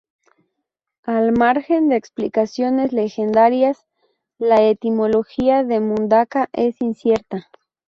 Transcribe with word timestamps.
Al 1.03 1.31
margen 1.31 1.89
de 1.89 1.95
explicaciones 1.95 2.91
legendarias, 2.91 3.85
la 4.39 4.63
etimología 4.67 5.63
de 5.63 5.79
Mundaca 5.79 6.49
es 6.53 6.81
incierta. 6.81 7.51